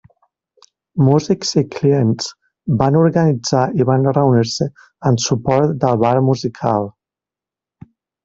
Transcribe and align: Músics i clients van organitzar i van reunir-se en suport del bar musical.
Músics 1.07 1.49
i 1.59 1.61
clients 1.75 2.29
van 2.79 2.97
organitzar 3.01 3.61
i 3.83 3.87
van 3.91 4.09
reunir-se 4.17 4.67
en 5.11 5.21
suport 5.27 5.75
del 5.83 6.01
bar 6.07 6.15
musical. 6.31 6.89